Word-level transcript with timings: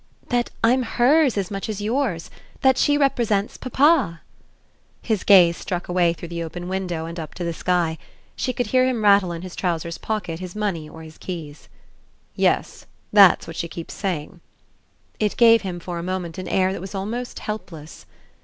"That 0.29 0.49
I'm 0.63 0.81
hers 0.81 1.37
as 1.37 1.51
much 1.51 1.69
as 1.69 1.79
yours. 1.79 2.31
That 2.61 2.79
she 2.79 2.97
represents 2.97 3.55
papa." 3.55 4.21
His 5.03 5.23
gaze 5.23 5.57
struck 5.57 5.87
away 5.87 6.11
through 6.13 6.29
the 6.29 6.41
open 6.41 6.67
window 6.67 7.05
and 7.05 7.19
up 7.19 7.35
to 7.35 7.43
the 7.43 7.53
sky; 7.53 7.99
she 8.35 8.51
could 8.51 8.65
hear 8.65 8.87
him 8.87 9.03
rattle 9.03 9.31
in 9.31 9.43
his 9.43 9.55
trousers 9.55 9.99
pockets 9.99 10.41
his 10.41 10.55
money 10.55 10.89
or 10.89 11.03
his 11.03 11.19
keys. 11.19 11.69
"Yes 12.35 12.87
that's 13.13 13.45
what 13.45 13.55
she 13.55 13.67
keeps 13.67 13.93
saying." 13.93 14.41
It 15.19 15.37
gave 15.37 15.61
him 15.61 15.79
for 15.79 15.99
a 15.99 16.01
moment 16.01 16.39
an 16.39 16.47
air 16.47 16.71
that 16.73 16.81
was 16.81 16.95
almost 16.95 17.37
helpless. 17.37 18.07